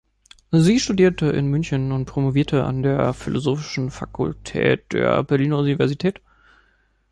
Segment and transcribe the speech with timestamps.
[0.49, 6.21] Sie studierte in München und promovierte an der Philosophischen Fakultät der Berliner Universität.